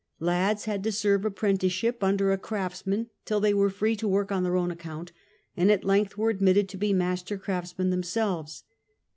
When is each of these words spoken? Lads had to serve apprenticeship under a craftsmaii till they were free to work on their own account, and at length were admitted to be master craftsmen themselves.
Lads 0.19 0.65
had 0.65 0.83
to 0.85 0.91
serve 0.91 1.25
apprenticeship 1.25 2.03
under 2.03 2.31
a 2.31 2.37
craftsmaii 2.39 3.09
till 3.23 3.39
they 3.39 3.53
were 3.53 3.69
free 3.69 3.95
to 3.97 4.07
work 4.07 4.31
on 4.31 4.41
their 4.41 4.55
own 4.55 4.71
account, 4.71 5.11
and 5.55 5.69
at 5.69 5.83
length 5.85 6.17
were 6.17 6.31
admitted 6.31 6.67
to 6.69 6.77
be 6.77 6.91
master 6.91 7.37
craftsmen 7.37 7.91
themselves. 7.91 8.63